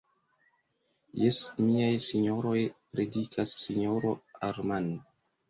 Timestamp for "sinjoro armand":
3.67-4.99